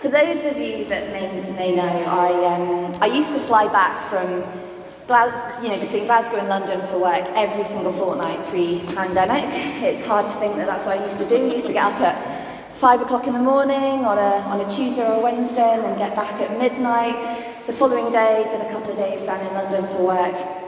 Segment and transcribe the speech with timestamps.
[0.00, 4.08] For those of you that may, may know, I, um, I used to fly back
[4.08, 4.42] from
[5.62, 9.44] you know, between Glasgow and London for work every single fortnight pre-pandemic.
[9.82, 11.36] It's hard to think that that's what I used to do.
[11.36, 12.16] I used to get up at
[12.76, 15.98] five o'clock in the morning on a, on a Tuesday or a Wednesday and then
[15.98, 17.66] get back at midnight.
[17.66, 20.59] The following day, did a couple of days down in London for work.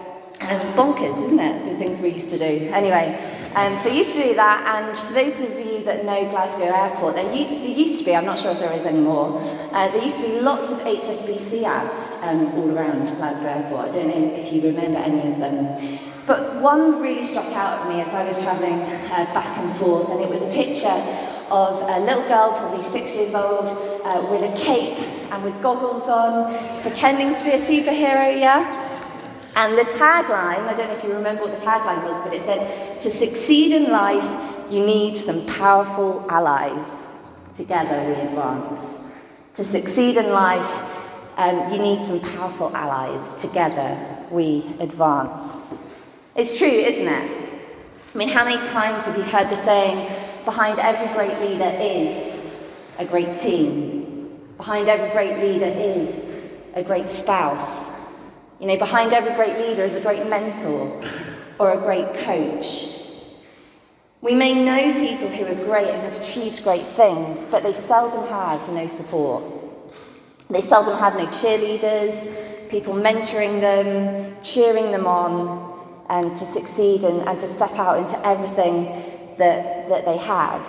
[0.76, 1.70] Bonkers, isn't it?
[1.70, 2.68] The things we used to do.
[2.72, 3.18] Anyway,
[3.54, 7.16] um, so used to do that, and for those of you that know Glasgow Airport,
[7.16, 9.40] there used to be, I'm not sure if there is anymore,
[9.72, 13.90] uh, there used to be lots of HSBC ads um, all around Glasgow Airport.
[13.90, 15.98] I don't know if you remember any of them.
[16.26, 20.08] But one really struck out at me as I was travelling uh, back and forth,
[20.10, 20.88] and it was a picture
[21.50, 23.66] of a little girl, probably six years old,
[24.04, 24.98] uh, with a cape
[25.30, 28.88] and with goggles on, pretending to be a superhero, yeah?
[29.54, 32.42] And the tagline, I don't know if you remember what the tagline was, but it
[32.42, 34.26] said, To succeed in life,
[34.70, 36.88] you need some powerful allies.
[37.56, 38.98] Together we advance.
[39.54, 40.82] To succeed in life,
[41.36, 43.34] um, you need some powerful allies.
[43.34, 43.98] Together
[44.30, 45.42] we advance.
[46.34, 47.52] It's true, isn't it?
[48.14, 50.10] I mean, how many times have you heard the saying,
[50.46, 52.40] behind every great leader is
[52.98, 54.38] a great team?
[54.56, 56.24] Behind every great leader is
[56.74, 57.91] a great spouse,
[58.62, 61.02] you know, behind every great leader is a great mentor
[61.58, 62.86] or a great coach.
[64.20, 68.24] We may know people who are great and have achieved great things, but they seldom
[68.28, 69.42] have no support.
[70.48, 77.28] They seldom have no cheerleaders, people mentoring them, cheering them on um, to succeed and,
[77.28, 78.84] and to step out into everything
[79.38, 80.64] that, that they have.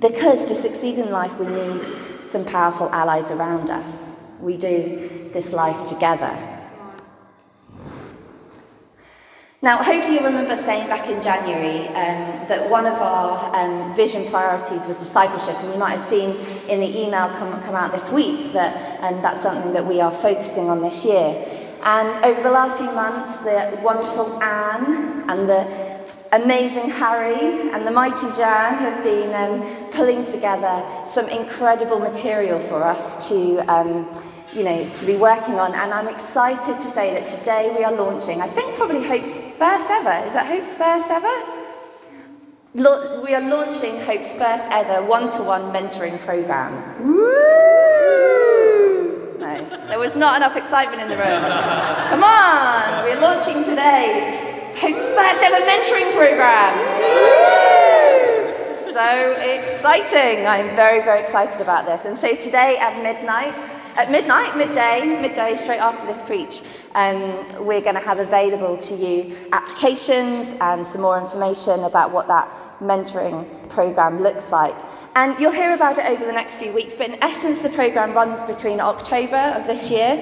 [0.00, 1.84] Because to succeed in life, we need
[2.24, 4.10] some powerful allies around us.
[4.40, 6.58] We do this life together.
[9.64, 14.28] Now, hopefully you remember saying back in January um, that one of our um, vision
[14.28, 16.30] priorities was discipleship, and you might have seen
[16.68, 20.10] in the email come, come out this week that um, that's something that we are
[20.16, 21.44] focusing on this year.
[21.84, 27.92] And over the last few months, the wonderful Anne and the amazing Harry and the
[27.92, 34.12] mighty Jan have been um, pulling together some incredible material for us to um,
[34.54, 35.74] you know, to be working on.
[35.74, 39.88] And I'm excited to say that today we are launching, I think probably Hope's first
[39.90, 40.26] ever.
[40.26, 41.58] Is that Hope's first ever?
[42.74, 46.72] we are launching Hope's first ever one-to-one mentoring program.
[47.06, 47.22] Woo!
[49.38, 51.42] No, there was not enough excitement in the room.
[52.08, 56.78] Come on, we're launching today Hope's first ever mentoring program.
[58.92, 60.46] So exciting!
[60.46, 62.06] I'm very, very excited about this.
[62.06, 63.54] And so today at midnight,
[63.96, 66.62] at midnight, midday, midday, straight after this preach,
[66.94, 72.26] um, we're going to have available to you applications and some more information about what
[72.26, 74.74] that mentoring program looks like.
[75.14, 78.14] And you'll hear about it over the next few weeks, but in essence, the program
[78.14, 80.12] runs between October of this year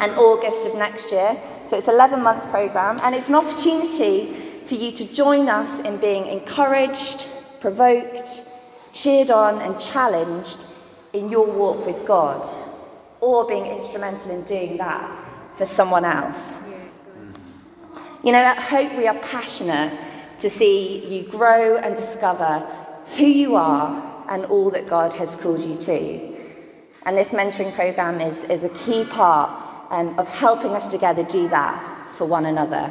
[0.00, 1.40] and August of next year.
[1.64, 4.32] So it's an 11 month program, and it's an opportunity
[4.66, 7.28] for you to join us in being encouraged,
[7.60, 8.44] provoked,
[8.92, 10.66] cheered on, and challenged
[11.12, 12.71] in your walk with God
[13.22, 15.08] or being instrumental in doing that
[15.56, 16.60] for someone else.
[18.24, 19.96] You know, at Hope, we are passionate
[20.38, 22.66] to see you grow and discover
[23.16, 26.36] who you are and all that God has called you to.
[27.06, 29.50] And this mentoring program is, is a key part
[29.90, 32.90] um, of helping us together do that for one another.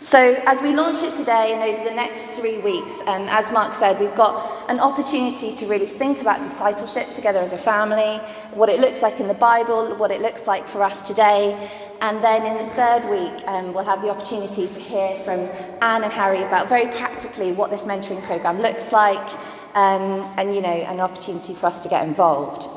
[0.00, 3.74] So, as we launch it today and over the next three weeks, um, as Mark
[3.74, 8.18] said, we've got an opportunity to really think about discipleship together as a family,
[8.54, 11.68] what it looks like in the Bible, what it looks like for us today.
[12.00, 15.40] And then in the third week, um, we'll have the opportunity to hear from
[15.82, 19.28] Anne and Harry about very practically what this mentoring program looks like
[19.74, 22.70] um, and, you know, an opportunity for us to get involved.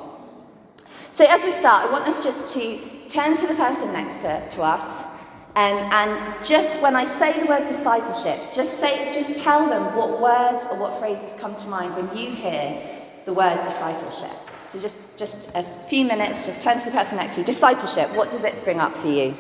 [1.14, 4.50] So, as we start, I want us just to turn to the person next to,
[4.58, 5.11] to us
[5.56, 10.22] um, and just when I say the word discipleship, just say, just tell them what
[10.22, 12.82] words or what phrases come to mind when you hear
[13.26, 14.38] the word discipleship.
[14.72, 17.46] So just, just a few minutes, just turn to the person next to you.
[17.46, 19.36] Discipleship, what does it bring up for you?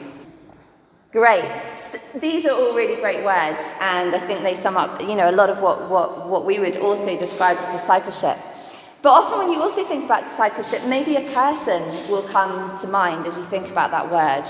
[1.13, 1.50] Great.
[1.91, 5.30] So these are all really great words, and I think they sum up, you know,
[5.30, 8.38] a lot of what, what, what we would also describe as discipleship.
[9.01, 13.25] But often when you also think about discipleship, maybe a person will come to mind
[13.25, 14.44] as you think about that word.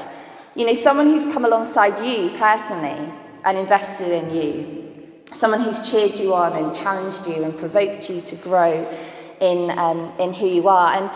[0.55, 3.09] You know, someone who's come alongside you personally
[3.45, 5.23] and invested in you.
[5.33, 8.91] Someone who's cheered you on and challenged you and provoked you to grow
[9.39, 10.93] in, um, in who you are.
[10.93, 11.09] And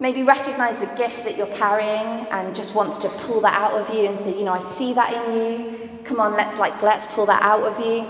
[0.00, 3.94] maybe recognize the gift that you're carrying and just wants to pull that out of
[3.94, 5.90] you and say, you know, I see that in you.
[6.04, 8.08] Come on, let's like let's pull that out of you.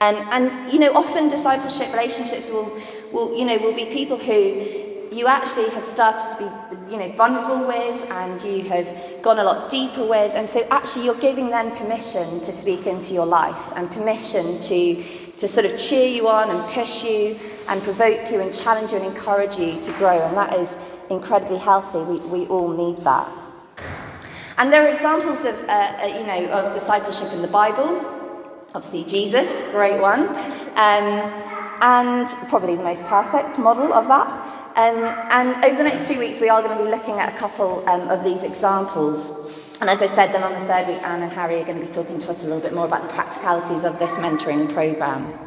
[0.00, 2.80] Um, and you know, often discipleship relationships will
[3.12, 4.83] will, you know, will be people who
[5.14, 9.44] you actually have started to be, you know, vulnerable with and you have gone a
[9.44, 10.32] lot deeper with.
[10.32, 15.02] And so actually you're giving them permission to speak into your life and permission to,
[15.36, 17.38] to sort of cheer you on and push you
[17.68, 20.20] and provoke you and challenge you and encourage you to grow.
[20.20, 20.76] And that is
[21.10, 22.02] incredibly healthy.
[22.02, 23.30] We, we all need that.
[24.58, 28.04] And there are examples of, uh, uh you know, of discipleship in the Bible.
[28.74, 30.28] Obviously, Jesus, great one.
[30.74, 34.28] Um, and probably the most perfect model of that.
[34.76, 37.38] Um, and over the next two weeks, we are going to be looking at a
[37.38, 39.44] couple um, of these examples.
[39.80, 41.86] And as I said, then on the third week, Anne and Harry are going to
[41.86, 45.38] be talking to us a little bit more about the practicalities of this mentoring programme.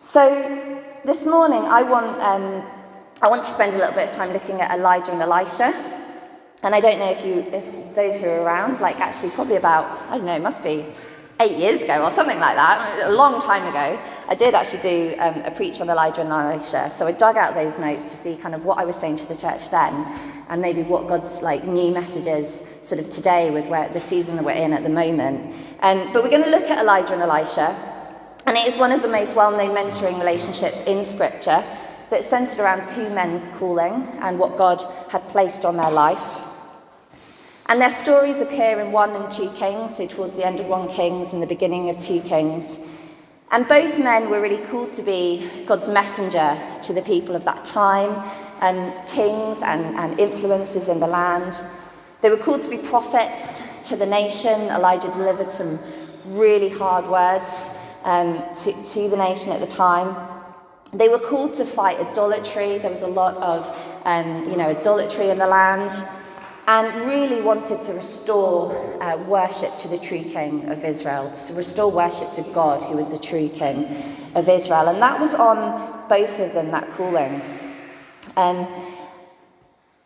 [0.00, 2.64] So this morning, I want, um,
[3.22, 5.74] I want to spend a little bit of time looking at Elijah and Elisha.
[6.62, 10.00] And I don't know if you, if those who are around, like actually probably about,
[10.10, 10.86] I don't know, it must be
[11.40, 15.14] eight years ago or something like that, a long time ago, I did actually do
[15.18, 16.90] um, a preach on Elijah and Elisha.
[16.96, 19.26] So I dug out those notes to see kind of what I was saying to
[19.26, 19.92] the church then,
[20.48, 24.44] and maybe what God's like new messages sort of today with where the season that
[24.44, 25.54] we're in at the moment.
[25.80, 27.76] Um, but we're going to look at Elijah and Elisha,
[28.46, 31.64] and it is one of the most well-known mentoring relationships in Scripture
[32.08, 34.80] that's centered around two men's calling and what God
[35.10, 36.45] had placed on their life.
[37.68, 40.88] And their stories appear in 1 and 2 Kings, so towards the end of 1
[40.88, 42.78] Kings and the beginning of 2 Kings.
[43.50, 47.64] And both men were really called to be God's messenger to the people of that
[47.64, 48.24] time,
[48.60, 51.60] and kings and, and influences in the land.
[52.20, 54.60] They were called to be prophets to the nation.
[54.70, 55.78] Elijah delivered some
[56.24, 57.68] really hard words
[58.04, 60.16] um, to, to the nation at the time.
[60.92, 62.78] They were called to fight idolatry.
[62.78, 63.66] There was a lot of,
[64.04, 65.92] um, you know, idolatry in the land
[66.66, 71.90] and really wanted to restore uh, worship to the true king of Israel, to restore
[71.90, 73.84] worship to God, who was the true king
[74.34, 74.88] of Israel.
[74.88, 77.40] And that was on both of them, that calling.
[78.36, 78.66] Um,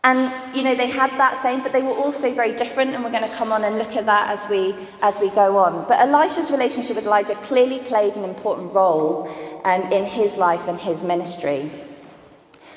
[0.02, 3.10] and you know they had that same, but they were also very different, and we're
[3.10, 5.86] going to come on and look at that as we as we go on.
[5.88, 9.28] But Elisha's relationship with Elijah clearly played an important role
[9.64, 11.70] um, in his life and his ministry.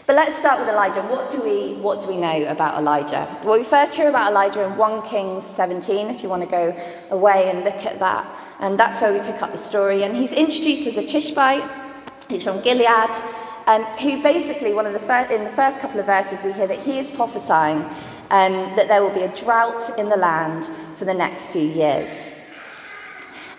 [0.05, 1.01] But let's start with Elijah.
[1.03, 3.27] What do we what do we know about Elijah?
[3.43, 6.75] Well, we first hear about Elijah in 1 Kings 17, if you want to go
[7.09, 8.25] away and look at that.
[8.59, 10.03] And that's where we pick up the story.
[10.03, 11.69] And he's introduced as a Tishbite.
[12.29, 13.15] He's from Gilead.
[13.65, 16.67] Um, who basically, one of the fir- in the first couple of verses, we hear
[16.67, 17.81] that he is prophesying
[18.29, 22.31] um, that there will be a drought in the land for the next few years.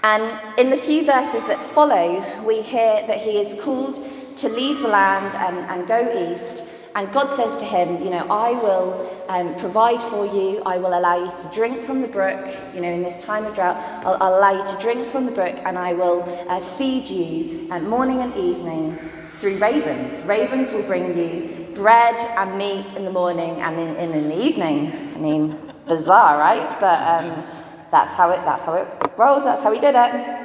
[0.02, 3.96] And in the few verses that follow, we hear that he is called
[4.38, 6.64] to leave the land and, and go east.
[6.96, 10.62] And God says to him, You know, I will um, provide for you.
[10.64, 12.40] I will allow you to drink from the brook.
[12.74, 13.76] You know, in this time of drought,
[14.06, 17.68] I'll, I'll allow you to drink from the brook and I will uh, feed you
[17.70, 18.96] uh, morning and evening
[19.38, 20.22] through ravens.
[20.22, 24.40] Ravens will bring you bread and meat in the morning and in, in, in the
[24.40, 24.92] evening.
[25.14, 26.78] I mean, bizarre, right?
[26.80, 27.44] But um,
[27.90, 29.44] that's how it that's how it rolled.
[29.44, 30.44] That's how he did it.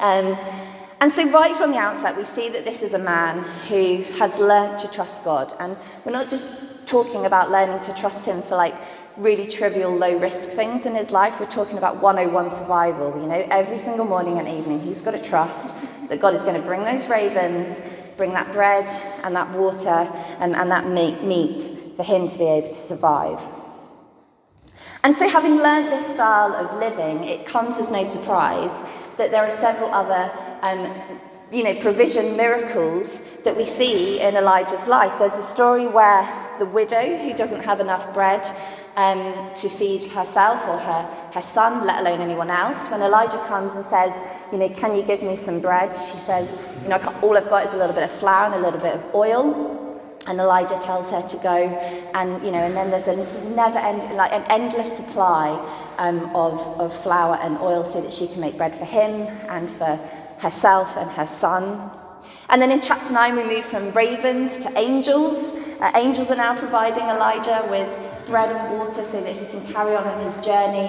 [0.00, 0.38] Um,
[1.02, 4.38] and so, right from the outset, we see that this is a man who has
[4.38, 5.52] learned to trust God.
[5.58, 8.76] And we're not just talking about learning to trust Him for like
[9.16, 11.40] really trivial, low risk things in his life.
[11.40, 13.20] We're talking about 101 survival.
[13.20, 15.74] You know, every single morning and evening, he's got to trust
[16.08, 17.80] that God is going to bring those ravens,
[18.16, 18.86] bring that bread
[19.24, 20.08] and that water
[20.38, 23.40] and, and that meat, meat for him to be able to survive.
[25.04, 28.72] And so, having learnt this style of living, it comes as no surprise
[29.16, 30.30] that there are several other
[30.62, 35.12] um, you know, provision miracles that we see in Elijah's life.
[35.18, 36.26] There's a story where
[36.58, 38.46] the widow who doesn't have enough bread
[38.96, 41.02] um, to feed herself or her,
[41.34, 44.14] her son, let alone anyone else, when Elijah comes and says,
[44.52, 45.94] you know, can you give me some bread?
[45.94, 46.48] She says,
[46.82, 48.94] you know, all I've got is a little bit of flour and a little bit
[48.94, 49.81] of oil.
[50.26, 51.56] And Elijah tells her to go,
[52.14, 53.16] and you know, and then there's a
[53.50, 55.50] never end, like an endless supply
[55.98, 59.68] um, of, of flour and oil so that she can make bread for him and
[59.70, 59.96] for
[60.38, 61.90] herself and her son.
[62.50, 65.42] And then in chapter 9, we move from ravens to angels.
[65.80, 67.90] Uh, angels are now providing Elijah with
[68.26, 70.88] bread and water so that he can carry on in his journey.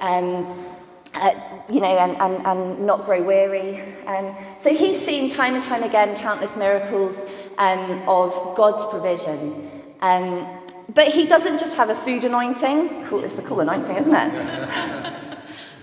[0.00, 0.73] Um,
[1.14, 3.80] uh, you know, and, and, and not grow weary.
[4.06, 7.24] Um, so he's seen time and time again countless miracles
[7.58, 9.70] um, of God's provision.
[10.00, 10.46] Um,
[10.94, 13.06] but he doesn't just have a food anointing.
[13.06, 15.12] Cool, it's a cool anointing, isn't it?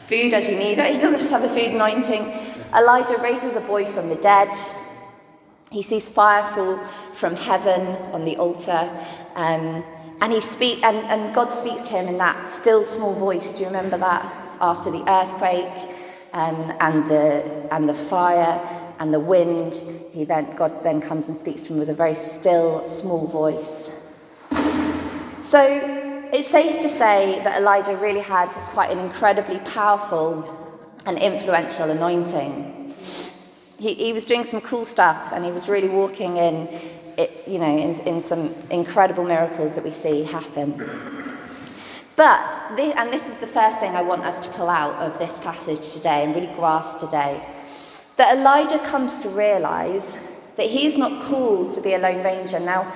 [0.06, 0.94] food as you need it.
[0.94, 2.22] He doesn't just have a food anointing.
[2.76, 4.50] Elijah raises a boy from the dead.
[5.72, 6.84] He sees fire fall
[7.16, 8.90] from heaven on the altar.
[9.36, 9.84] Um,
[10.20, 13.54] and, he speak, and, and God speaks to him in that still small voice.
[13.54, 14.51] Do you remember that?
[14.62, 15.96] After the earthquake
[16.34, 18.60] um, and, the, and the fire.
[19.02, 19.82] and the wind.
[20.12, 23.90] He then, God then comes and speaks to him with a very still, small voice.
[25.40, 25.60] So
[26.32, 30.46] it's safe to say that Elijah really had quite an incredibly powerful
[31.08, 32.94] and influential anointing.
[33.80, 36.68] He, he was doing some cool stuff and he was really walking in,
[37.18, 40.80] it, you know, in, in some incredible miracles that we see happen.
[42.16, 45.18] But, this, and this is the first thing I want us to pull out of
[45.18, 47.42] this passage today and really grasp today,
[48.18, 50.18] that Elijah comes to realize
[50.58, 52.60] that he's not called to be a lone ranger.
[52.60, 52.92] Now,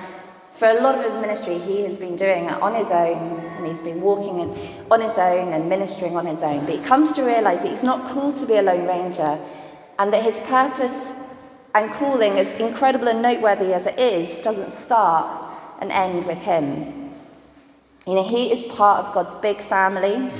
[0.52, 3.66] for a lot of his ministry, he has been doing it on his own, and
[3.66, 4.50] he's been walking in,
[4.90, 6.64] on his own and ministering on his own.
[6.64, 9.38] But he comes to realize that he's not called to be a lone ranger,
[9.98, 11.14] and that his purpose
[11.74, 15.30] and calling, as incredible and noteworthy as it is, doesn't start
[15.80, 17.05] and end with him.
[18.06, 20.30] You know, he is part of God's big family,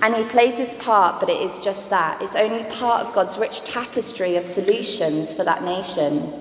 [0.00, 2.22] and he plays his part, but it is just that.
[2.22, 6.32] It's only part of God's rich tapestry of solutions for that nation.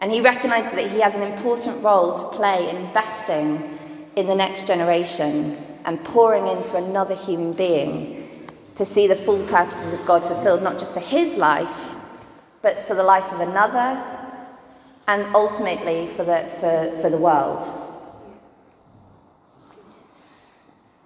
[0.00, 3.78] And he recognizes that he has an important role to play in investing
[4.16, 8.28] in the next generation and pouring into another human being
[8.74, 11.94] to see the full purposes of God fulfilled, not just for his life,
[12.62, 14.02] but for the life of another
[15.06, 17.64] and ultimately for the, for, for the world.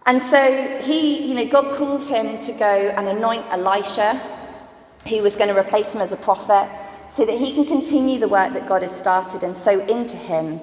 [0.06, 4.20] And so he, you know, God calls him to go and anoint Elisha.
[5.08, 6.68] who was going to replace him as a prophet
[7.08, 10.60] so that he can continue the work that God has started and sow into him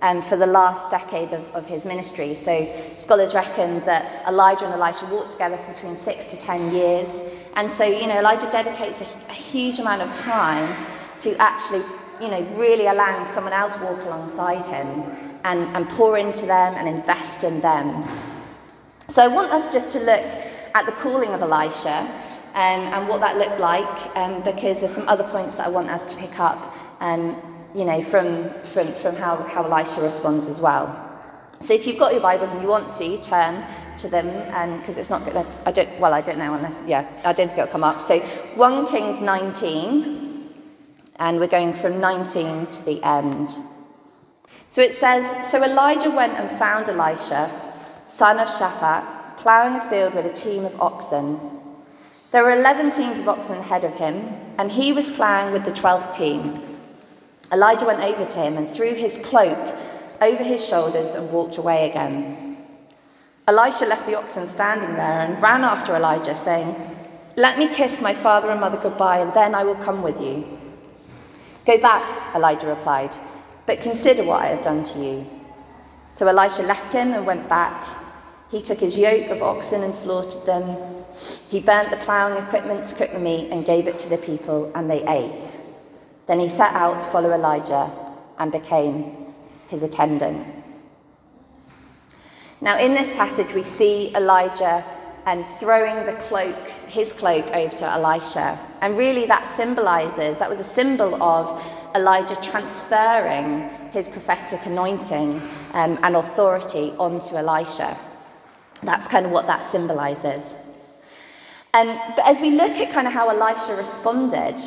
[0.00, 2.34] um, for the last decade of, of, his ministry.
[2.34, 7.08] So scholars reckon that Elijah and Elisha walked together for between six to ten years.
[7.54, 10.86] And so, you know, Elijah dedicates a, a huge amount of time
[11.20, 11.84] to actually,
[12.20, 15.04] you know, really allowing someone else walk alongside him
[15.44, 18.02] and, and pour into them and invest in them.
[19.08, 20.24] So I want us just to look
[20.74, 22.10] at the calling of Elisha
[22.54, 25.88] um, and what that looked like, um, because there's some other points that I want
[25.90, 27.40] us to pick up, um,
[27.74, 31.08] you know, from, from, from how, how Elisha responds as well.
[31.60, 33.64] So if you've got your Bibles and you want to, turn
[33.98, 34.26] to them,
[34.80, 35.46] because it's not good.
[35.64, 38.00] I don't, well, I don't know unless, yeah, I don't think it'll come up.
[38.00, 40.48] So 1 Kings 19,
[41.16, 43.56] and we're going from 19 to the end.
[44.70, 47.71] So it says, So Elijah went and found Elisha,
[48.16, 51.40] son of Shaphat, ploughing a field with a team of oxen.
[52.30, 54.16] There were 11 teams of oxen ahead of him,
[54.58, 56.62] and he was ploughing with the 12th team.
[57.52, 59.74] Elijah went over to him and threw his cloak
[60.20, 62.56] over his shoulders and walked away again.
[63.48, 66.76] Elisha left the oxen standing there and ran after Elijah, saying,
[67.36, 70.46] Let me kiss my father and mother goodbye, and then I will come with you.
[71.66, 73.10] Go back, Elijah replied,
[73.66, 75.26] but consider what I have done to you.
[76.16, 78.01] So Elisha left him and went back.
[78.52, 80.76] He took his yoke of oxen and slaughtered them.
[81.48, 84.70] He burnt the ploughing equipment to cook the meat and gave it to the people,
[84.74, 85.58] and they ate.
[86.26, 87.90] Then he set out to follow Elijah
[88.38, 89.34] and became
[89.68, 90.46] his attendant.
[92.60, 94.84] Now, in this passage, we see Elijah
[95.24, 98.58] and throwing the cloak, his cloak, over to Elisha.
[98.82, 105.40] And really, that symbolizes, that was a symbol of Elijah transferring his prophetic anointing
[105.72, 107.96] um, and authority onto Elisha.
[108.82, 110.42] That's kind of what that symbolizes.
[111.74, 114.60] Um, but as we look at kind of how Elisha responded,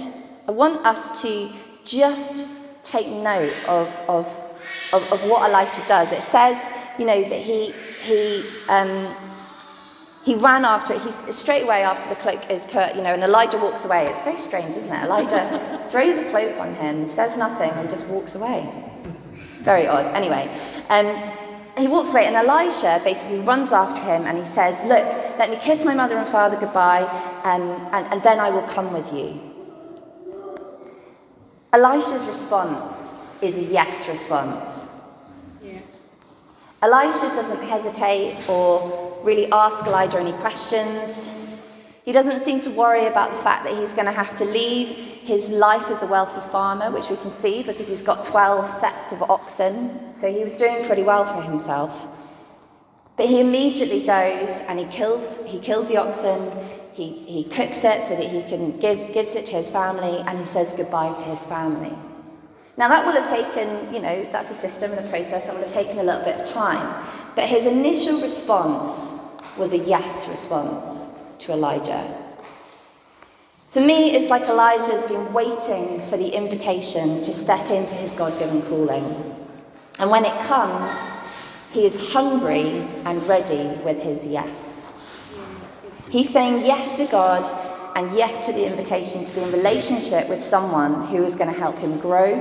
[0.48, 1.52] I want us to
[1.84, 2.48] just
[2.84, 4.28] take note of, of,
[4.94, 6.12] of, of what Elisha does.
[6.12, 6.60] It says,
[6.98, 9.16] you know, that he, he, um,
[10.24, 11.02] he ran after it.
[11.02, 14.08] He straight away after the cloak is put, you know, and Elijah walks away.
[14.08, 15.04] It's very strange, isn't it?
[15.04, 18.68] Elijah throws a cloak on him, says nothing, and just walks away.
[19.62, 20.06] Very odd.
[20.16, 20.50] Anyway,
[20.90, 21.08] um,
[21.78, 25.04] he walks away, and Elisha basically runs after him and he says, Look,
[25.38, 27.04] let me kiss my mother and father goodbye,
[27.44, 29.40] um, and, and then I will come with you.
[31.74, 32.94] Elisha's response
[33.42, 34.88] is a yes response.
[35.62, 35.80] Yeah.
[36.82, 41.28] Elisha doesn't hesitate or really ask Elijah any questions.
[42.06, 44.90] He doesn't seem to worry about the fact that he's going to have to leave
[45.26, 49.12] his life as a wealthy farmer, which we can see because he's got 12 sets
[49.12, 52.08] of oxen, so he was doing pretty well for himself.
[53.18, 56.52] But he immediately goes and he kills, he kills the oxen,
[56.94, 60.38] he, he cooks it so that he can give, gives it to his family, and
[60.38, 61.92] he says goodbye to his family.
[62.78, 65.64] Now, that will have taken, you know, that's a system and a process that will
[65.64, 67.04] have taken a little bit of time.
[67.36, 69.12] But his initial response
[69.58, 72.26] was a yes response to Elijah.
[73.72, 78.40] For me, it's like Elijah's been waiting for the invitation to step into his God
[78.40, 79.36] given calling.
[80.00, 80.94] And when it comes,
[81.72, 84.88] he is hungry and ready with his yes.
[86.10, 87.44] He's saying yes to God
[87.98, 91.60] and yes to the invitation to be in relationship with someone who is going to
[91.60, 92.36] help him grow,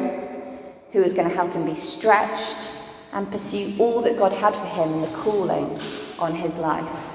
[0.93, 2.71] who is going to help him be stretched
[3.13, 5.79] and pursue all that God had for him in the calling
[6.21, 7.14] on his life.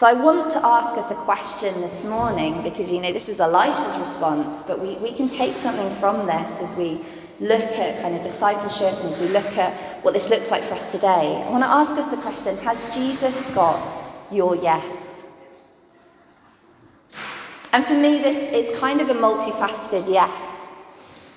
[0.00, 3.38] So I want to ask us a question this morning because you know this is
[3.38, 7.04] Elisha's response, but we, we can take something from this as we
[7.38, 10.72] look at kind of discipleship and as we look at what this looks like for
[10.72, 11.44] us today.
[11.46, 13.78] I want to ask us the question Has Jesus got
[14.32, 15.22] your yes?
[17.74, 20.66] And for me, this is kind of a multifaceted yes.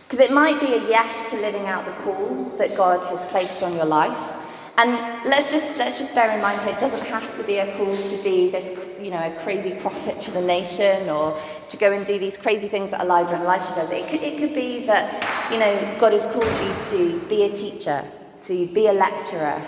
[0.06, 3.62] Because it might be a yes to living out the call that God has placed
[3.62, 4.43] on your life.
[4.78, 4.92] And
[5.30, 7.96] let's just let's just bear in mind here, it doesn't have to be a call
[7.96, 11.40] to be this, you know, a crazy prophet to the nation or
[11.70, 13.92] to go and do these crazy things that Elijah and Elisha does.
[13.92, 17.56] It could, it could be that, you know, God has called you to be a
[17.56, 18.04] teacher,
[18.44, 19.62] to be a lecturer,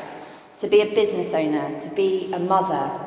[0.59, 3.05] to be a business owner, to be a mother,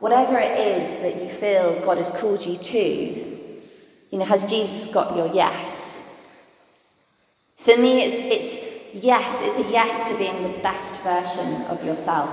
[0.00, 4.92] Whatever it is that you feel God has called you to, you know, has Jesus
[4.92, 6.02] got your yes?
[7.56, 8.55] For me, it's, it's
[9.02, 12.30] yes, it's a yes to being the best version of yourself.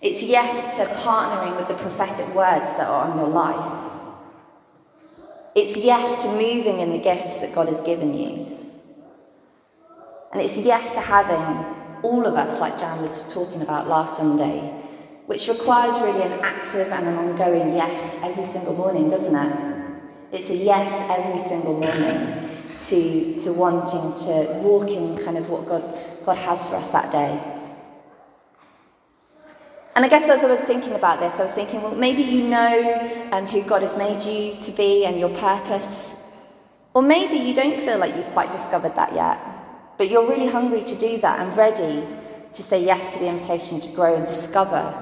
[0.00, 3.90] It's yes to partnering with the prophetic words that are on your life.
[5.54, 8.58] It's yes to moving in the gifts that God has given you.
[10.32, 11.64] And it's yes to having
[12.02, 14.60] all of us, like Jan was talking about last Sunday,
[15.26, 20.00] which requires really an active and an ongoing yes every single morning, doesn't it?
[20.32, 22.43] It's a yes every single morning
[22.80, 25.82] to, to wanting to walk in kind of what God,
[26.24, 27.54] God has for us that day.
[29.96, 32.48] And I guess as I was thinking about this, I was thinking, well, maybe you
[32.48, 36.14] know um, who God has made you to be and your purpose.
[36.94, 39.38] Or maybe you don't feel like you've quite discovered that yet,
[39.96, 42.04] but you're really hungry to do that and ready
[42.52, 44.92] to say yes to the invitation to grow and discover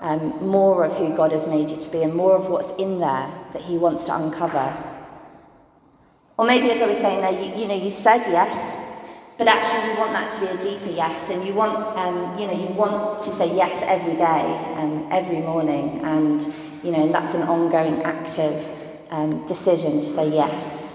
[0.00, 2.98] um, more of who God has made you to be and more of what's in
[2.98, 4.91] there that He wants to uncover.
[6.38, 9.04] Or maybe, as I was saying there, you, you know, you've said yes,
[9.38, 12.46] but actually you want that to be a deeper yes, and you want, um, you
[12.46, 16.42] know, you want to say yes every day um, every morning, and
[16.82, 18.64] you know, and that's an ongoing, active
[19.10, 20.94] um, decision to say yes.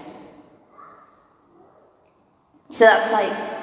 [2.70, 3.57] So that's like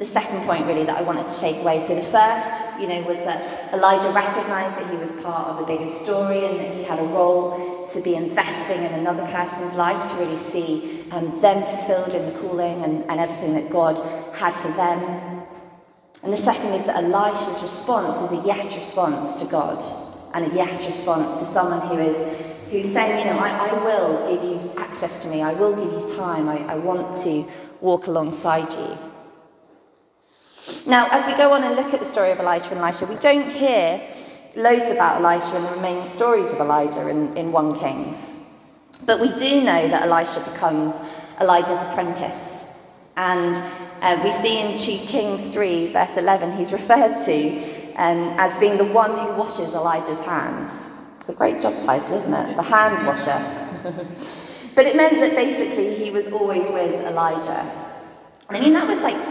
[0.00, 1.78] the second point really that I want us to take away.
[1.78, 5.66] So the first, you know, was that Elijah recognized that he was part of a
[5.66, 10.10] bigger story and that he had a role to be investing in another person's life
[10.10, 13.94] to really see um, them fulfilled in the calling and, and everything that God
[14.34, 15.02] had for them.
[16.22, 19.84] And the second is that Elisha's response is a yes response to God
[20.32, 22.38] and a yes response to someone who is
[22.70, 25.92] who's saying, you know, I, I will give you access to me, I will give
[25.92, 27.44] you time, I, I want to
[27.82, 29.09] walk alongside you.
[30.86, 33.16] Now, as we go on and look at the story of Elijah and Elisha, we
[33.16, 34.00] don't hear
[34.56, 38.34] loads about Elisha and the remaining stories of Elijah in, in 1 Kings.
[39.06, 40.94] But we do know that Elisha becomes
[41.40, 42.64] Elijah's apprentice.
[43.16, 43.56] And
[44.02, 48.76] uh, we see in 2 Kings 3, verse 11, he's referred to um, as being
[48.76, 50.88] the one who washes Elijah's hands.
[51.18, 52.56] It's a great job title, isn't it?
[52.56, 53.38] The hand washer.
[54.74, 57.70] but it meant that basically he was always with Elijah.
[58.48, 59.22] I mean, that was like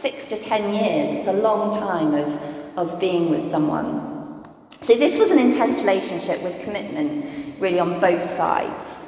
[0.00, 1.18] six to ten years.
[1.18, 2.28] It's a long time of,
[2.78, 4.44] of being with someone.
[4.80, 9.06] So this was an intense relationship with commitment, really on both sides.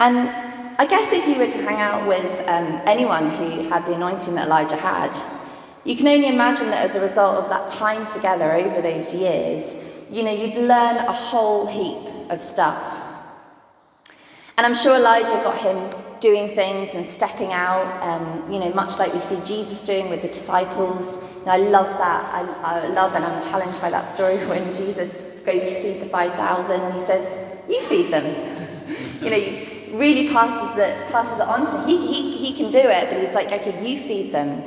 [0.00, 0.28] And
[0.76, 4.34] I guess if you were to hang out with um, anyone who had the anointing
[4.34, 5.16] that Elijah had,
[5.84, 9.76] you can only imagine that as a result of that time together over those years,
[10.10, 12.82] you know, you'd learn a whole heap of stuff.
[14.56, 15.78] And I'm sure Elijah got him
[16.20, 20.22] doing things and stepping out, um, you know, much like we see Jesus doing with
[20.22, 21.14] the disciples.
[21.40, 22.24] And I love that.
[22.34, 26.06] I, I love and I'm challenged by that story when Jesus goes to feed the
[26.06, 28.24] 5,000 and he says, You feed them.
[29.20, 31.88] you know, he really passes, the, passes it on to him.
[31.88, 34.62] He, he, he can do it, but he's like, Okay, you feed them.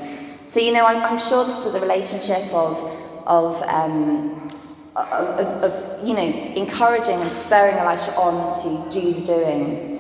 [0.46, 2.78] So, you know, I'm, I'm sure this was a relationship of,
[3.26, 4.48] of, um,
[4.96, 9.97] of, of, of, you know, encouraging and spurring Elisha on to do the doing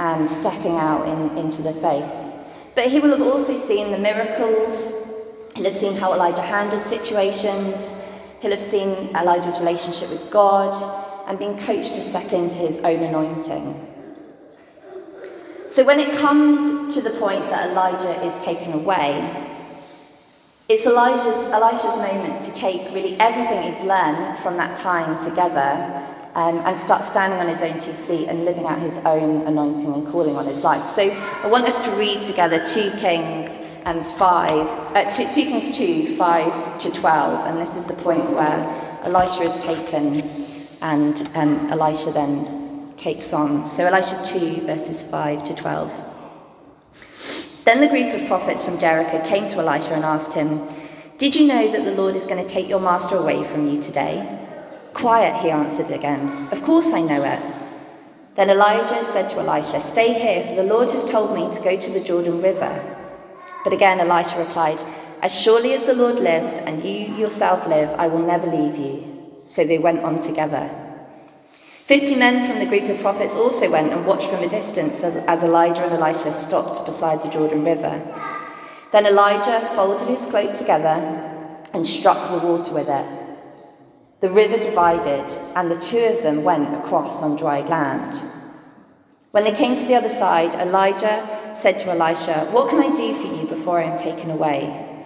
[0.00, 2.10] and stepping out in, into the faith.
[2.74, 4.94] But he will have also seen the miracles,
[5.54, 7.92] he'll have seen how Elijah handled situations,
[8.40, 10.72] he'll have seen Elijah's relationship with God,
[11.28, 13.86] and been coached to step into his own anointing.
[15.68, 19.12] So when it comes to the point that Elijah is taken away,
[20.70, 26.58] it's Elijah's, Elisha's moment to take really everything he's learned from that time together um,
[26.58, 30.06] and start standing on his own two feet and living out his own anointing and
[30.08, 30.88] calling on his life.
[30.88, 34.50] So I want us to read together 2 Kings and 5,
[34.96, 39.42] uh, 2, 2 Kings 2, 5 to 12, and this is the point where Elisha
[39.42, 40.22] is taken
[40.82, 43.66] and um, Elisha then takes on.
[43.66, 45.92] So, Elisha 2, verses 5 to 12.
[47.64, 50.66] Then the group of prophets from Jericho came to Elisha and asked him,
[51.18, 53.80] Did you know that the Lord is going to take your master away from you
[53.80, 54.39] today?
[54.94, 56.48] Quiet, he answered again.
[56.52, 57.40] Of course I know it.
[58.34, 61.80] Then Elijah said to Elisha, Stay here, for the Lord has told me to go
[61.80, 62.96] to the Jordan River.
[63.64, 64.82] But again Elisha replied,
[65.22, 69.04] As surely as the Lord lives and you yourself live, I will never leave you.
[69.44, 70.70] So they went on together.
[71.86, 75.42] Fifty men from the group of prophets also went and watched from a distance as
[75.42, 78.00] Elijah and Elisha stopped beside the Jordan River.
[78.92, 80.96] Then Elijah folded his cloak together
[81.72, 83.19] and struck the water with it.
[84.20, 85.24] The river divided,
[85.56, 88.20] and the two of them went across on dry land.
[89.30, 93.14] When they came to the other side, Elijah said to Elisha, What can I do
[93.14, 95.04] for you before I am taken away?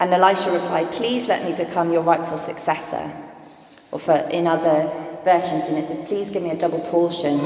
[0.00, 3.10] And Elisha replied, Please let me become your rightful successor.
[3.90, 4.90] Or for in other
[5.24, 7.40] versions, you know, it says, please give me a double portion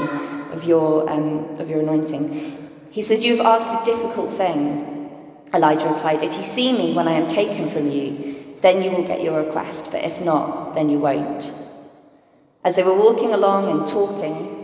[0.51, 2.69] of your, um, of your anointing.
[2.89, 5.09] He says, You've asked a difficult thing.
[5.53, 9.05] Elijah replied, If you see me when I am taken from you, then you will
[9.05, 11.53] get your request, but if not, then you won't.
[12.63, 14.61] As they were walking along and talking,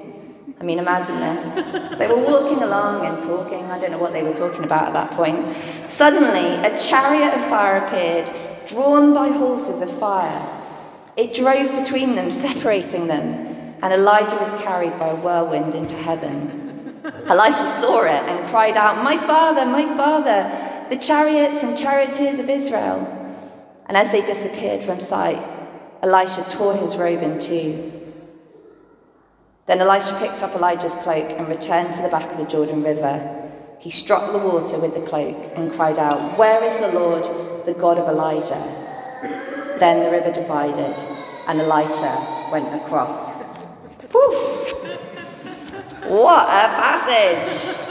[0.60, 1.56] I mean, imagine this.
[1.98, 3.66] they were walking along and talking.
[3.66, 5.56] I don't know what they were talking about at that point.
[5.88, 8.32] Suddenly, a chariot of fire appeared,
[8.68, 10.54] drawn by horses of fire.
[11.16, 13.24] It drove between them, separating them,
[13.82, 17.02] and Elijah was carried by a whirlwind into heaven.
[17.28, 20.52] Elisha saw it and cried out, My father, my father,
[20.90, 23.14] the chariots and charioteers of Israel.
[23.88, 25.41] And as they disappeared from sight,
[26.04, 27.91] Elisha tore his robe in two.
[29.65, 33.52] Then Elisha picked up Elijah's cloak and returned to the back of the Jordan River.
[33.80, 37.73] He struck the water with the cloak and cried out, Where is the Lord, the
[37.73, 38.86] God of Elijah?
[39.80, 40.95] Then the river divided,
[41.47, 43.43] and Elisha went across.
[44.12, 44.67] Whew.
[46.10, 47.86] What a passage!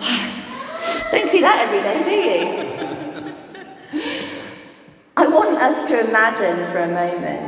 [1.10, 2.69] Don't see that every day, do you?
[5.20, 7.44] I want us to imagine for a moment,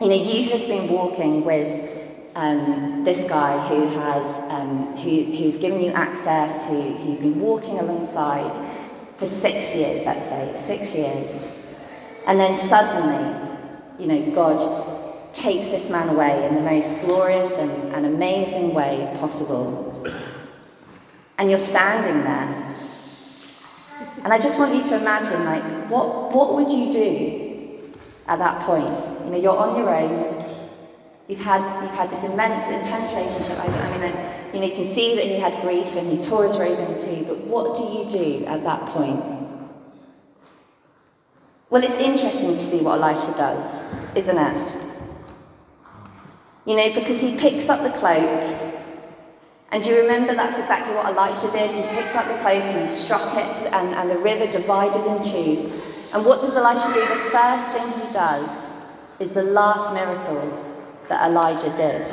[0.00, 5.58] you know, you have been walking with um, this guy who has, um, who, who's
[5.58, 8.54] given you access, who, who you've been walking alongside
[9.18, 11.46] for six years, let's say, six years.
[12.26, 13.38] And then suddenly,
[13.98, 19.14] you know, God takes this man away in the most glorious and, and amazing way
[19.20, 20.10] possible.
[21.36, 22.74] And you're standing there.
[24.22, 27.94] And I just want you to imagine, like, what, what would you do
[28.26, 29.24] at that point?
[29.24, 30.44] You know, you're on your own.
[31.28, 33.58] You've had, you've had this immense, intense relationship.
[33.58, 36.22] I, I mean, I, you know, you can see that he had grief and he
[36.22, 39.24] tore his robe two, but what do you do at that point?
[41.70, 43.80] Well, it's interesting to see what Elisha does,
[44.14, 44.78] isn't it?
[46.66, 48.71] You know, because he picks up the cloak,
[49.72, 51.72] and you remember that's exactly what Elisha did?
[51.72, 55.22] He picked up the cloak and he struck it, and, and the river divided in
[55.24, 55.72] two.
[56.12, 57.00] And what does Elisha do?
[57.00, 58.50] The first thing he does
[59.18, 60.76] is the last miracle
[61.08, 62.06] that Elijah did.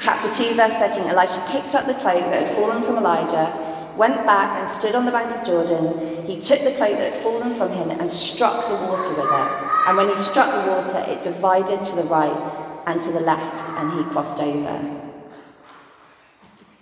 [0.00, 3.64] Chapter 2, verse 13 Elisha picked up the cloak that had fallen from Elijah
[3.98, 6.24] went back and stood on the bank of Jordan.
[6.24, 9.50] He took the cloak that had fallen from him and struck the water with it.
[9.88, 13.70] And when he struck the water, it divided to the right and to the left,
[13.70, 14.97] and he crossed over.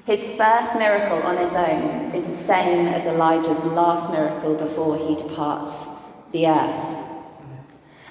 [0.06, 5.16] His first miracle on his own is the same as Elijah's last miracle before he
[5.16, 5.84] departs
[6.30, 6.96] the earth.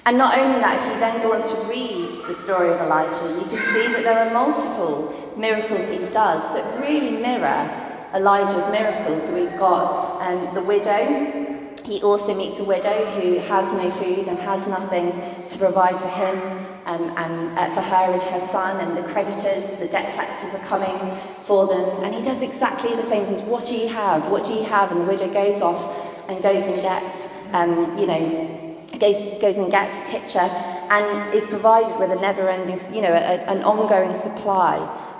[0.04, 3.40] And not only that, if you then go on to read the story of Elijah,
[3.40, 7.64] you can see that there are multiple miracles he does that really mirror
[8.12, 9.26] Elijah's miracles.
[9.26, 11.72] So we've got um, the widow.
[11.82, 15.12] He also meets a widow who has no food and has nothing
[15.48, 19.76] to provide for him um, and uh, for her and her son, and the creditors,
[19.76, 22.04] the debt collectors are coming for them.
[22.04, 23.26] And he does exactly the same.
[23.26, 24.30] He says, What do you have?
[24.30, 24.92] What do you have?
[24.92, 29.70] And the widow goes off and goes and gets, um, you know, goes, goes and
[29.70, 34.16] gets a pitcher and is provided with a never ending, you know, a, an ongoing
[34.16, 34.76] supply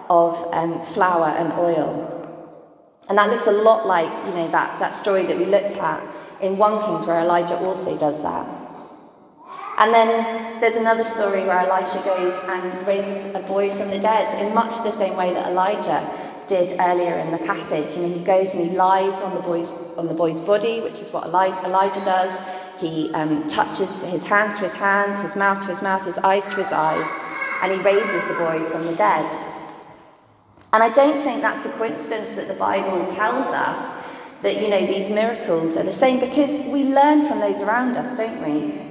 [0.09, 2.12] of um, flour and oil.
[3.09, 6.02] And that looks a lot like, you know, that, that story that we looked at
[6.40, 8.65] in 1 Kings where Elijah also does that.
[9.79, 14.41] And then there's another story where Elisha goes and raises a boy from the dead
[14.41, 16.09] in much the same way that Elijah
[16.49, 17.95] did earlier in the passage.
[17.95, 21.01] You know, he goes and he lies on the boy's on the boy's body, which
[21.01, 22.33] is what Elijah does.
[22.79, 26.47] He um, touches his hands to his hands, his mouth to his mouth, his eyes
[26.49, 27.09] to his eyes,
[27.62, 29.31] and he raises the boy from the dead.
[30.73, 34.05] And I don't think that's a coincidence that the Bible tells us
[34.43, 38.17] that, you know, these miracles are the same because we learn from those around us,
[38.17, 38.86] don't we?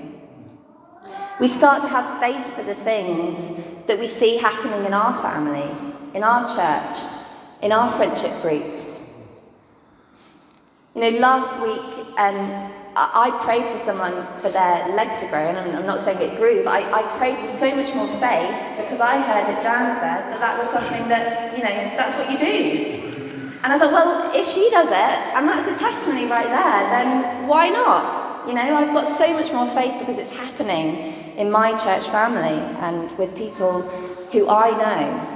[1.38, 3.52] We start to have faith for the things
[3.88, 5.70] that we see happening in our family,
[6.14, 7.04] in our church,
[7.62, 9.02] in our friendship groups.
[10.94, 15.58] You know, last week um, I prayed for someone for their leg to grow, and
[15.76, 19.02] I'm, not saying it grew, but I, I, prayed with so much more faith because
[19.02, 22.40] I heard that Jan said that that was something that, you know, that's what you
[22.40, 23.60] do.
[23.62, 27.46] And I thought, well, if she does it, and that's a testimony right there, then
[27.46, 28.48] why not?
[28.48, 32.60] You know, I've got so much more faith because it's happening in my church family
[32.80, 33.82] and with people
[34.32, 35.36] who I know.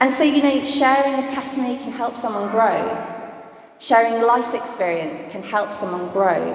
[0.00, 2.80] And so, you know, sharing of testimony can help someone grow.
[3.78, 6.54] Sharing life experience can help someone grow.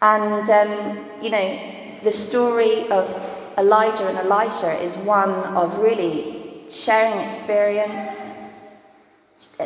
[0.00, 3.06] And, um, you know, the story of
[3.58, 8.31] Elijah and Elisha is one of really sharing experience,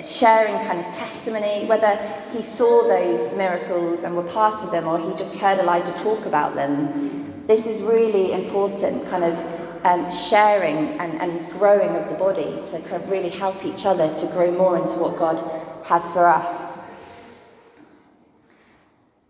[0.03, 1.97] sharing kind of testimony, whether
[2.31, 6.27] he saw those miracles and were part of them or he just heard Elijah talk
[6.27, 7.45] about them.
[7.47, 9.39] This is really important, kind of
[9.85, 14.13] um, sharing and, and growing of the body to kind of really help each other
[14.15, 15.39] to grow more into what God
[15.85, 16.77] has for us.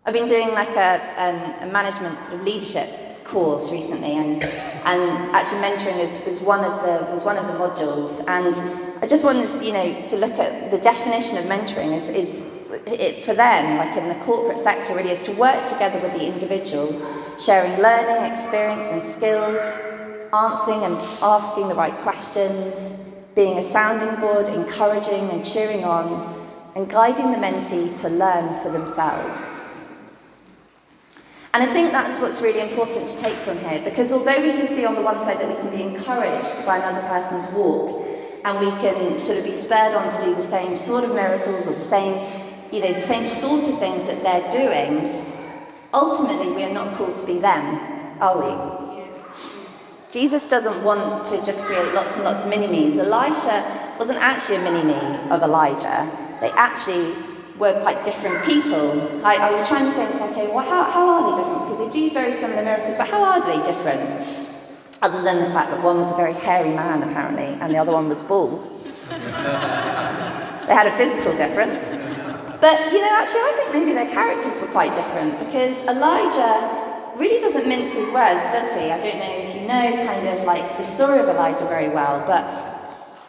[0.05, 2.89] I've been doing like a, um, a management sort of leadership
[3.25, 7.53] course recently, and and actually mentoring is, was one of the was one of the
[7.53, 8.23] modules.
[8.27, 8.55] And
[9.01, 12.43] I just wanted, you know, to look at the definition of mentoring is is
[12.85, 16.25] it, for them, like in the corporate sector, really is to work together with the
[16.25, 16.89] individual,
[17.39, 19.61] sharing learning, experience, and skills,
[20.33, 22.93] answering and asking the right questions,
[23.35, 26.35] being a sounding board, encouraging and cheering on,
[26.75, 29.45] and guiding the mentee to learn for themselves.
[31.53, 34.67] And I think that's what's really important to take from here, because although we can
[34.67, 38.05] see on the one side that we can be encouraged by another person's walk,
[38.45, 41.67] and we can sort of be spurred on to do the same sort of miracles
[41.67, 42.13] or the same,
[42.71, 45.25] you know, the same sort of things that they're doing,
[45.93, 47.79] ultimately we are not called to be them,
[48.21, 48.87] are we?
[50.11, 52.97] Jesus doesn't want to just create lots and lots of mini-me's.
[52.97, 57.15] Elisha wasn't actually a mini-me of Elijah they actually
[57.57, 59.25] were quite different people.
[59.25, 61.69] I, I was trying to think, okay, well, how, how are they different?
[61.69, 64.47] Because they do very similar miracles, but how are they different?
[65.01, 67.91] Other than the fact that one was a very hairy man, apparently, and the other
[67.91, 68.63] one was bald.
[69.09, 71.77] they had a physical difference.
[72.59, 77.39] But, you know, actually, I think maybe their characters were quite different because Elijah really
[77.39, 78.89] doesn't mince his words, does he?
[78.89, 82.25] I don't know if you know kind of like the story of Elijah very well,
[82.25, 82.43] but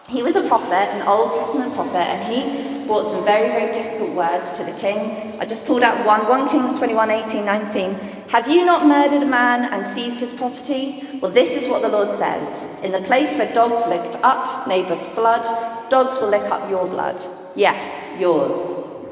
[0.08, 4.10] he was a prophet, an Old Testament prophet, and he brought some very, very difficult
[4.16, 5.38] words to the king.
[5.38, 7.92] I just pulled out one 1 Kings 21 18, 19.
[8.30, 11.06] Have you not murdered a man and seized his property?
[11.20, 12.48] Well, this is what the Lord says
[12.82, 15.44] In the place where dogs licked up Naboth's blood,
[15.90, 17.22] dogs will lick up your blood.
[17.54, 17.84] Yes,
[18.18, 18.56] yours.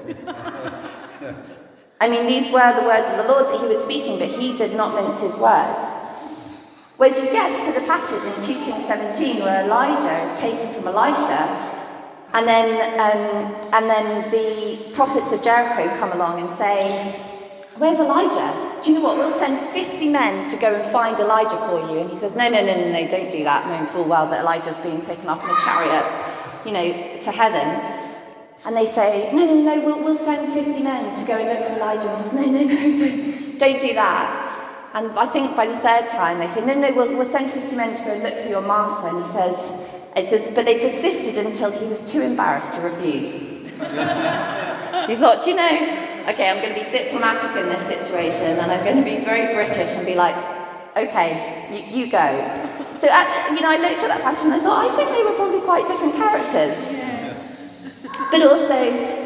[2.00, 4.56] I mean, these were the words of the Lord that he was speaking, but he
[4.56, 5.92] did not mince his words.
[6.96, 10.88] Whereas you get to the passage in 2 Kings 17 where Elijah is taken from
[10.88, 11.75] Elisha,
[12.36, 12.68] and then,
[13.00, 17.22] um, and then the prophets of Jericho come along and say,
[17.78, 18.82] Where's Elijah?
[18.84, 19.16] Do you know what?
[19.16, 22.00] We'll send 50 men to go and find Elijah for you.
[22.00, 24.42] And he says, No, no, no, no, no, don't do that, knowing full well that
[24.42, 26.04] Elijah's being taken up in a chariot,
[26.66, 28.04] you know, to heaven.
[28.66, 31.66] And they say, No, no, no, we'll, we'll send 50 men to go and look
[31.66, 32.06] for Elijah.
[32.06, 34.46] And he says, No, no, no, don't, don't do that.
[34.96, 37.76] And I think by the third time they say, no, no, we'll, we'll send 50
[37.76, 39.08] men to go and look for your master.
[39.08, 39.85] And he says,
[40.16, 43.40] it says, but they persisted until he was too embarrassed to refuse.
[45.06, 45.68] he thought, you know,
[46.28, 49.54] okay, I'm going to be diplomatic in this situation and I'm going to be very
[49.54, 50.34] British and be like,
[50.96, 52.18] okay, you, you go.
[53.00, 55.22] So, at, you know, I looked at that passage and I thought, I think they
[55.22, 56.80] were probably quite different characters.
[58.30, 58.80] But also,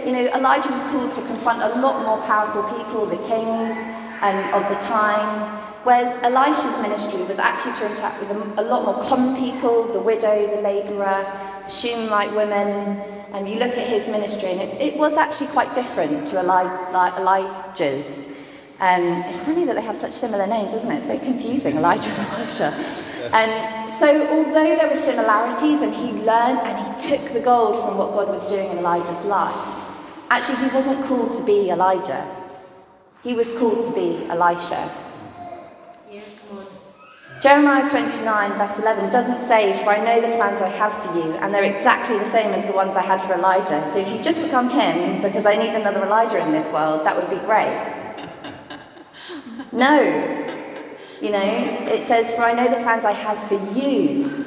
[0.05, 3.79] you know, Elijah was called to confront a lot more powerful people, the kings
[4.21, 5.70] um, of the time.
[5.83, 10.01] Whereas Elisha's ministry was actually to interact with a, a lot more common people, the
[10.01, 11.25] widow, the labourer,
[11.65, 13.01] the Shunammite women.
[13.33, 17.17] And you look at his ministry, and it, it was actually quite different to Eli-
[17.19, 18.27] Elijah's.
[18.81, 20.99] Um, it's funny that they have such similar names, isn't it?
[20.99, 22.75] It's very confusing, Elijah and Elisha.
[23.33, 27.97] Um, so, although there were similarities, and he learned and he took the gold from
[27.97, 29.83] what God was doing in Elijah's life,
[30.31, 32.25] actually, he wasn't called to be Elijah.
[33.23, 34.91] He was called to be Elisha.
[37.41, 41.35] Jeremiah 29, verse 11, doesn't say, For I know the plans I have for you,
[41.35, 43.83] and they're exactly the same as the ones I had for Elijah.
[43.85, 47.17] So if you just become him, because I need another Elijah in this world, that
[47.17, 47.73] would be great.
[49.73, 50.01] no.
[51.23, 54.47] You know, it says, For I know the plans I have for you.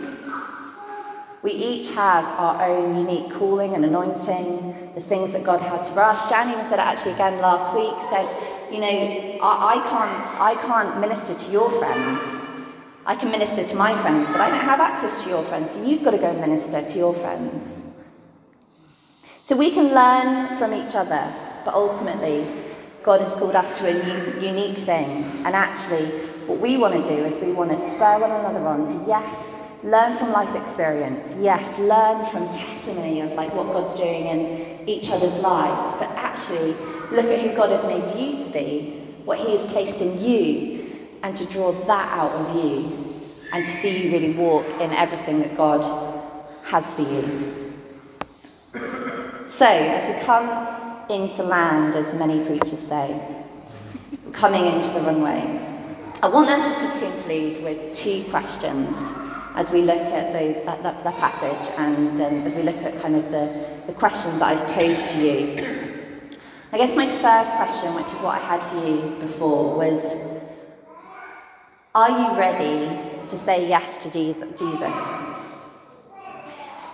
[1.43, 6.01] We each have our own unique calling and anointing, the things that God has for
[6.01, 6.29] us.
[6.29, 8.27] Jan even said it actually again last week, said,
[8.73, 12.21] you know, I, I, can't, I can't minister to your friends.
[13.05, 15.83] I can minister to my friends, but I don't have access to your friends, so
[15.83, 17.81] you've got to go minister to your friends.
[19.43, 21.31] So we can learn from each other,
[21.65, 22.47] but ultimately,
[23.03, 25.25] God has called us to a unique thing.
[25.45, 26.05] And actually,
[26.47, 29.35] what we want to do is we want to spur one another on to, yes,
[29.83, 31.35] learn from life experience.
[31.39, 35.95] Yes, learn from testimony of like what God's doing in each other's lives.
[35.95, 36.73] But actually,
[37.11, 40.95] look at who God has made you to be, what He has placed in you,
[41.23, 43.15] and to draw that out of you,
[43.53, 45.83] and to see you really walk in everything that God
[46.63, 47.63] has for you.
[49.47, 50.49] So, as we come
[51.09, 53.19] into land, as many preachers say,
[54.31, 55.59] coming into the runway,
[56.23, 59.09] I want us just to conclude with two questions
[59.55, 62.99] as we look at the, that, that, that passage and um, as we look at
[62.99, 65.99] kind of the, the questions that I've posed to you.
[66.71, 70.15] I guess my first question, which is what I had for you before, was
[71.93, 72.87] Are you ready
[73.29, 74.93] to say yes to Jesus?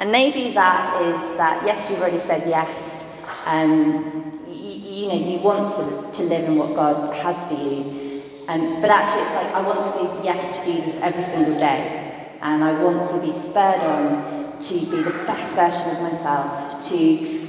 [0.01, 3.03] And maybe that is that, yes, you've already said yes.
[3.45, 8.21] Um, you, you know, you want to, to live in what God has for you.
[8.49, 11.98] Um, but actually, it's like, I want to say yes to Jesus every single day.
[12.41, 16.95] And I want to be spurred on to be the best version of myself, to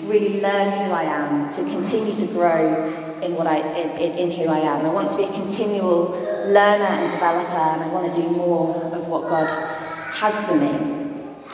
[0.05, 2.87] really learn who I am, to continue to grow
[3.22, 4.87] in what I in, in, who I am.
[4.87, 6.11] I want to be a continual
[6.46, 9.46] learner and developer, and I want to do more of what God
[10.12, 10.70] has for me.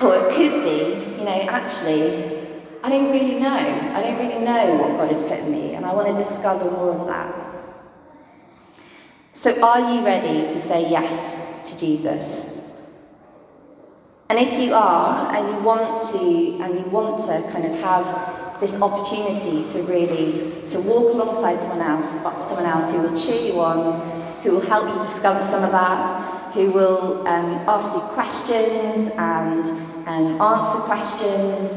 [0.03, 2.39] Or it could be, you know, actually,
[2.83, 3.49] I don't really know.
[3.49, 6.71] I don't really know what God has put in me, and I want to discover
[6.71, 7.35] more of that.
[9.33, 12.46] So, are you ready to say yes to Jesus?
[14.29, 18.61] And if you are, and you want to, and you want to kind of have
[18.61, 22.11] this opportunity to really to walk alongside someone else,
[22.47, 24.01] someone else who will cheer you on,
[24.43, 29.87] who will help you discover some of that, who will um, ask you questions and
[30.41, 31.71] answer questions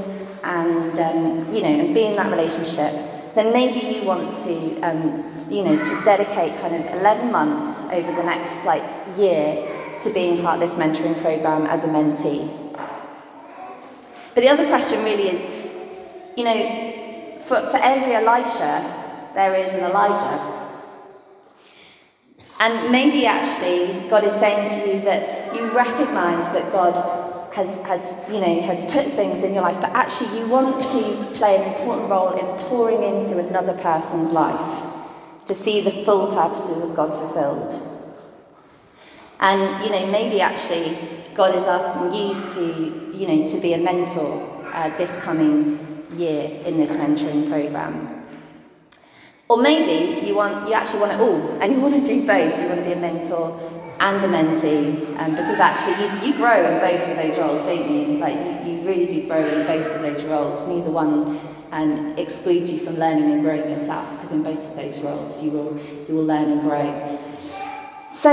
[0.43, 2.91] and um, you know and be in that relationship
[3.35, 8.11] then maybe you want to um, you know to dedicate kind of 11 months over
[8.15, 8.83] the next like
[9.17, 9.67] year
[10.01, 12.47] to being part of this mentoring program as a mentee
[14.33, 15.41] but the other question really is
[16.37, 20.59] you know for, for every elisha there is an elijah
[22.59, 26.95] and maybe actually God is saying to you that you recognize that God
[27.53, 31.37] has, has, you know, has put things in your life, but actually you want to
[31.37, 34.83] play an important role in pouring into another person's life
[35.45, 37.98] to see the full purposes of God fulfilled.
[39.39, 40.97] And, you know, maybe actually
[41.33, 46.61] God is asking you to, you know, to be a mentor uh, this coming year
[46.65, 48.15] in this mentoring program.
[49.47, 52.61] Or maybe you want you actually want it all, and you want to do both.
[52.61, 53.59] You want to be a mentor
[53.99, 57.89] and a mentee, um, because actually you, you grow in both of those roles, don't
[57.91, 58.17] you?
[58.17, 60.67] Like you, you really do grow in both of those roles.
[60.67, 61.39] Neither one
[61.71, 65.51] um, excludes you from learning and growing yourself, because in both of those roles you
[65.51, 67.19] will you will learn and grow.
[68.11, 68.31] So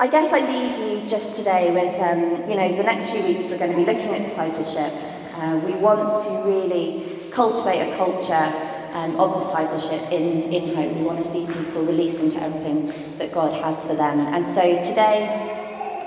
[0.00, 3.50] I guess I leave you just today with um, you know the next few weeks
[3.50, 4.92] we're going to be looking at discipleship.
[5.34, 8.50] Uh, we want to really cultivate a culture
[8.94, 10.96] um, of discipleship in, in hope.
[10.96, 12.86] We want to see people release into everything
[13.18, 14.20] that God has for them.
[14.20, 15.26] And so today,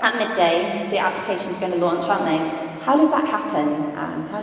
[0.02, 2.38] at midday, the application is going to launch, aren't they?
[2.80, 4.26] How does that happen, Anne?
[4.28, 4.42] How...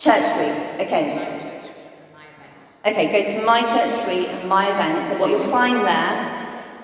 [0.00, 0.86] Church Suite.
[0.86, 1.60] Okay.
[2.84, 5.10] Okay, go to My Church Suite and My Events.
[5.12, 6.29] And what you'll find there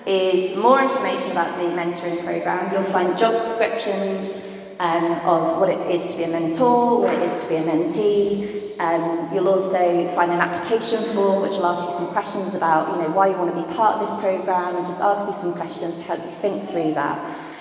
[0.07, 2.71] is more information about the mentoring program.
[2.71, 4.41] You'll find job descriptions
[4.79, 7.63] um, of what it is to be a mentor, what it is to be a
[7.63, 12.95] mentee, um, you'll also find an application form which will ask you some questions about
[12.95, 15.33] you know, why you want to be part of this programme and just ask you
[15.33, 17.17] some questions to help you think through that.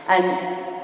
[0.09, 0.27] And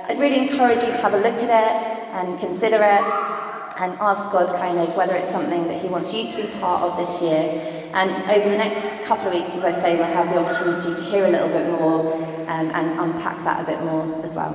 [0.09, 4.31] I'd really encourage you to have a look at it and consider it and ask
[4.31, 7.21] God kind of whether it's something that He wants you to be part of this
[7.21, 7.90] year.
[7.92, 11.03] And over the next couple of weeks, as I say, we'll have the opportunity to
[11.11, 12.14] hear a little bit more
[12.47, 14.55] um, and unpack that a bit more as well.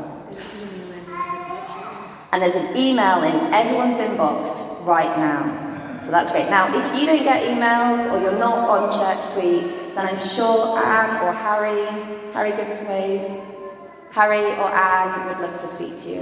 [2.32, 6.00] And there's an email in everyone's inbox right now.
[6.06, 6.50] So that's great.
[6.50, 10.80] Now, if you don't get emails or you're not on Church Suite, then I'm sure
[10.80, 11.84] Anne or Harry,
[12.32, 13.44] Harry, give us a wave.
[14.12, 16.16] Harry or Anne would love to speak to you.